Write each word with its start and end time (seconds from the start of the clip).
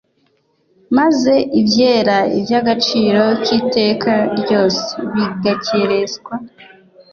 maze 0.97 1.33
ibyera 1.59 2.17
ibyagaciro 2.37 3.23
kiteka 3.45 4.13
ryose 4.39 4.85
bigakerenswa 5.13 6.33